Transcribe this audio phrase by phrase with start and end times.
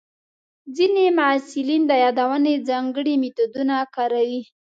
[0.75, 4.41] ځینې محصلین د یادونې ځانګړي میتودونه کاروي.